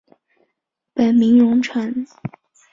[0.95, 2.07] 本名融成。